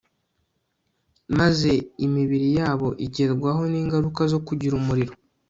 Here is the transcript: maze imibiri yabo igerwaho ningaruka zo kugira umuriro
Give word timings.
maze 1.37 1.71
imibiri 2.05 2.47
yabo 2.59 2.87
igerwaho 3.05 3.61
ningaruka 3.71 4.21
zo 4.31 4.39
kugira 4.47 4.73
umuriro 4.81 5.13